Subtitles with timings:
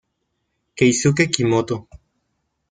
[0.75, 1.77] Keisuke Kimoto